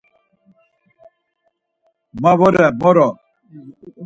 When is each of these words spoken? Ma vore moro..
Ma 2.21 2.31
vore 2.39 2.65
moro.. 2.81 3.07